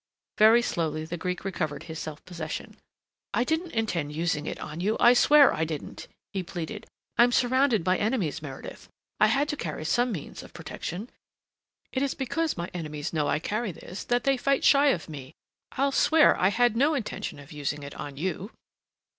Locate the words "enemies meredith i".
7.97-9.27